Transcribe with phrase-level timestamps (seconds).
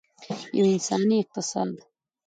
[0.57, 1.71] یو انساني اقتصاد.